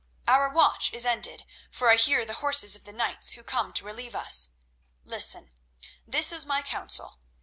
Our 0.27 0.49
watch 0.49 0.91
is 0.95 1.05
ended, 1.05 1.45
for 1.69 1.91
I 1.91 1.95
hear 1.95 2.25
the 2.25 2.33
horses 2.41 2.75
of 2.75 2.85
the 2.85 2.91
knights 2.91 3.33
who 3.33 3.43
come 3.43 3.71
to 3.73 3.85
relieve 3.85 4.15
us. 4.15 4.49
Listen; 5.03 5.51
this 6.07 6.31
is 6.31 6.43
my 6.43 6.63
counsel. 6.63 7.19